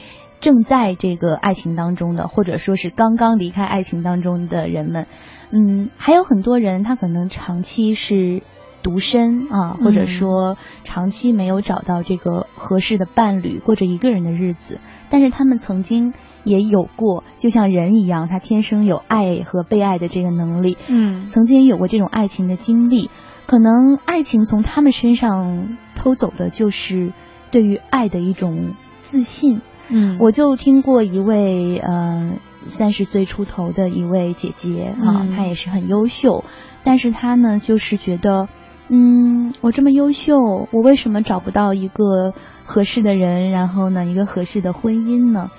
[0.44, 5.06] 正在这个爱情当中的，或者说是刚刚离开爱情当中的人们，
[5.50, 8.42] 嗯，还有很多人他可能长期是。
[8.84, 14.78] 独身啊，或者嗯说长期没有找到这个合适的伴侣，过着一个人的日子，
[15.08, 16.12] 但是他们曾经
[16.44, 23.08] 也有过，就像人一样，他天生有爱和被爱的这个能力，嗯曾经有过这种爱情的经历，
[23.46, 27.14] 可能爱情从他们身上偷走的就是
[27.50, 29.62] 对于爱的一种自信。
[29.90, 35.30] 嗯，我就听过一位呃三十岁出头的一位姐姐啊，嗯。
[35.30, 36.44] 她也是很优秀，
[36.82, 38.48] 但是她呢就是觉得。
[38.90, 40.36] 嗯，我这么优秀，
[40.70, 45.50] 我为什么找不到一个合适的人，然后呢，一个合适的婚姻呢？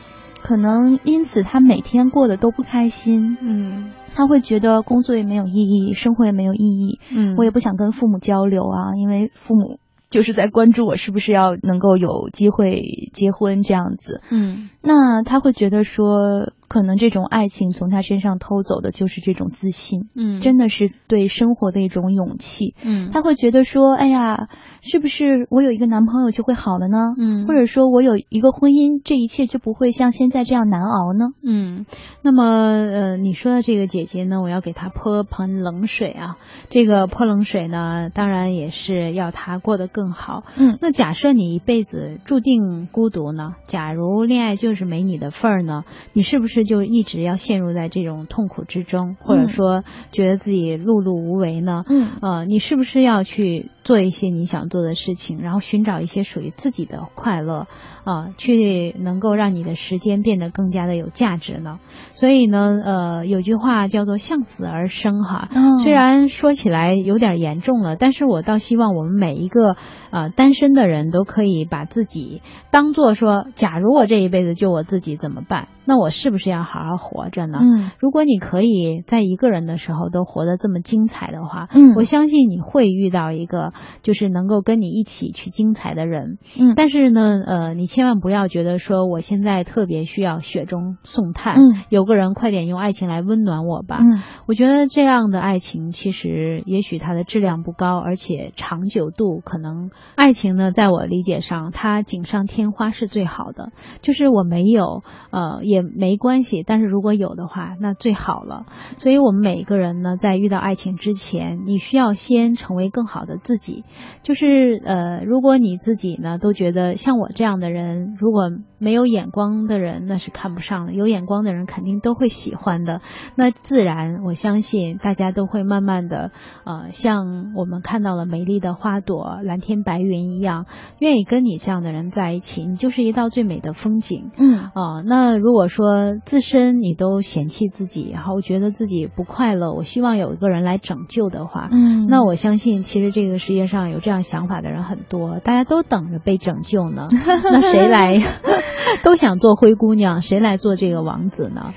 [0.43, 3.91] 可能因此她每天过得都不开心，嗯。
[4.13, 9.80] 她会觉得工作也没有意义，生活也没有意义，嗯，我也不想跟父母交流啊，因为父母
[10.16, 14.22] 就是在关注我是不是要能够有机会结婚这样子。
[14.32, 22.76] 嗯那他会觉得说，可能这种爱情从他身上偷走的就是这种自信，嗯真的是对生活的一种勇气。
[22.84, 24.49] 嗯他会觉得说，哎呀，
[24.82, 26.97] 是不是我有一个男朋友就会好了呢？
[27.17, 31.28] 嗯或者说我有一个婚姻，这一切就不会像现在这样难熬呢？
[31.41, 31.86] 嗯，
[32.21, 36.36] 那么呃，你说的这个姐姐呢，我要给她泼盆冷水啊。
[36.69, 40.43] 这个泼冷水呢，当然也是要她过得更好。
[40.57, 43.53] 嗯那假设你一辈子注定孤独呢？
[43.65, 45.84] 假如恋爱就是没你的份儿呢？
[46.11, 51.84] 你是不是就一直要陷入在这种痛苦之中，或者嗯说觉得自己碌碌无为呢？
[51.88, 57.68] 嗯呃，你是不是要去做一些你想做的事情，然后寻找一些属于自己的快乐
[58.03, 61.80] 啊、去能够让你的时间变得更加的有价值呢？
[62.13, 65.49] 所以呢，呃，有句话叫做“向死而生”哈。
[65.55, 69.76] 哦虽然说起来有点严重了，但是我倒希望我们每一个
[70.09, 72.41] 呃单身的人都可以把自己
[72.72, 75.68] 当做说，假如我这一辈子就我自己怎么办？
[75.86, 77.59] 那我是不是要好好活着呢？
[77.61, 86.37] 嗯如果你可以在一个人的时候都活得这么精彩的话，嗯我相信你会遇到一个就是能够跟你一起去精彩的人。
[86.59, 93.97] 嗯但是呢，呃，你千万不要觉得说我现在特别需要雪中送炭，嗯有个人快点用爱情来温暖我吧。
[94.01, 103.71] 嗯我觉得这样的爱情其实也许它的质量不高，而且长久度可能爱情呢，在我理解上，它锦上添花是最好的。
[104.01, 108.65] 就是我没有，呃，也没关系，但是如果有的话，那最好了。
[108.97, 113.83] 所以我们每一个人呢，在遇到爱情之前，你需要先成为更好的自己。
[114.23, 123.01] 就是呃，如果你自己呢都觉得像我这样的人，如果没有眼光的人，那是看不上的；有眼光的人肯定都会喜欢的。
[123.36, 126.31] 那自然，我相信大家都会慢慢的，
[126.65, 130.65] 呃，像我们看到了美丽的花朵、蓝天白云一样，
[130.99, 134.31] 愿意跟你这样的人在一起，你就是一道最美的风景。
[134.38, 147.07] 嗯啊、那如果说自身你都嫌弃自己，然后觉得自己不快乐，我希望有一个人来拯救的话，嗯那我相信其实这个世界上有这样想法的人很多，大家都等着被拯救呢。
[147.51, 148.17] 那谁来
[149.03, 151.73] 都想做灰姑娘，谁来做这个王子呢？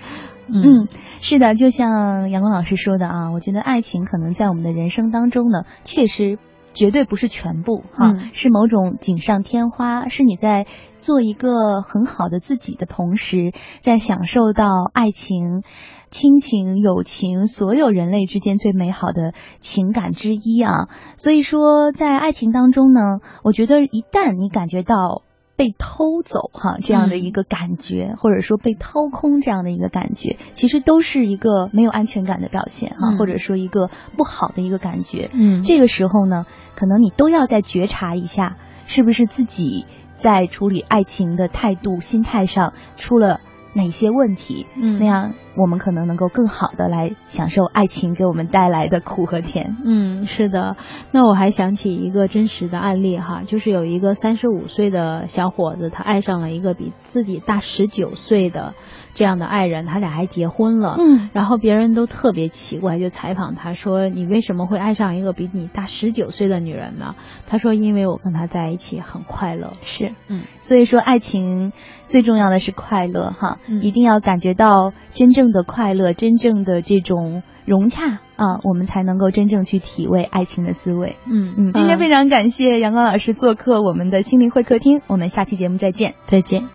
[0.51, 0.88] 嗯，
[1.20, 6.38] 是的，就像阳光老师说的啊，我觉得爱情可能在我们的人生当中呢，确实
[6.74, 10.66] 绝对不是全部哈、嗯是某种锦上添花，是你在
[10.96, 15.62] 做一个很好的自己的同时，在享受到爱情。
[16.10, 20.88] 亲情、友情，所有人类之间最美好的情感之一啊！
[21.18, 23.00] 所以说，在爱情当中呢，
[23.44, 25.20] 我觉得一旦你感觉到
[25.59, 33.18] 被偷走哈这样的一个感觉，或者说被掏空这样的一个感觉，其实都是一个没有安全感的表现哈，嗯。
[33.18, 35.28] 或者说一个不好的一个感觉。
[35.34, 35.64] 嗯。
[35.64, 36.46] 这个时候呢，
[36.76, 38.56] 可能你都要再觉察一下，
[38.86, 39.84] 是不是自己
[40.16, 43.40] 在处理爱情的态度、心态上出了
[43.74, 44.66] 哪些问题？
[44.76, 49.76] 嗯那样我们可能能够更好的来享受爱情给我们带来的苦和甜。
[49.84, 50.76] 嗯，是的。
[51.10, 58.74] 那我还想起一个真实的案例哈，就是有一个三十五岁的小伙子，他爱上了一个比自己大十九岁的
[59.18, 60.94] 这样的爱人，他俩还结婚了。
[60.96, 67.16] 嗯然后别人都特别奇怪，就采访他说：“你为什么会爱上一个比你大十九岁的女人呢？”
[67.48, 69.72] 他说：“因为我跟她在一起很快乐。
[69.82, 71.72] 是，嗯，所以说爱情
[72.04, 81.14] 最重要的是快乐哈，嗯一定要感觉到真正正的快乐，真正的这种融洽啊，我们才能够真正去体味爱情的滋味。
[81.26, 86.64] 嗯嗯，今天非常感谢阳光老师做客我们的心灵会客厅，我们下期节目再见，再见。